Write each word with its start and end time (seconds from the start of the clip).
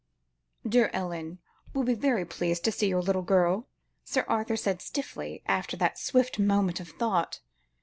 "Dear 0.67 0.89
Ellen 0.93 1.37
will 1.75 1.83
be 1.83 1.93
very 1.93 2.25
pleased 2.25 2.63
to 2.65 2.71
see 2.71 2.87
your 2.87 3.03
little 3.03 3.21
girl," 3.21 3.67
Sir 4.03 4.25
Arthur 4.27 4.57
said 4.57 4.81
stiffly, 4.81 5.43
after 5.45 5.77
that 5.77 5.99
swift 5.99 6.39
moment 6.39 6.79
of 6.79 6.87
thought. 6.89 7.39